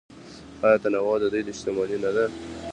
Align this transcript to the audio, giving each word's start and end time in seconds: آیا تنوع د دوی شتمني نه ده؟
آیا 0.65 0.77
تنوع 0.83 1.15
د 1.21 1.25
دوی 1.33 1.53
شتمني 1.59 1.97
نه 2.03 2.11
ده؟ 2.15 2.25